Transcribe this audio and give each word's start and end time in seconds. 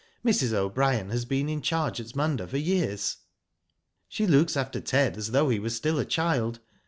Mrs. 0.25 0.51
O'Brien 0.51 1.11
has 1.11 1.25
been 1.25 1.47
in 1.47 1.61
charge 1.61 1.99
at 2.01 2.15
Munda 2.15 2.47
for 2.47 2.57
years. 2.57 3.17
'* 3.65 4.07
She 4.09 4.25
looks 4.25 4.57
after 4.57 4.81
Ted 4.81 5.15
as 5.15 5.29
though 5.29 5.49
he 5.49 5.59
were 5.59 5.69
still 5.69 5.99
a 5.99 6.05
child. 6.05 6.59